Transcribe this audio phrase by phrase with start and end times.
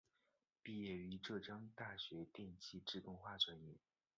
[0.63, 3.77] 毕业于浙江大学电气自动化专业。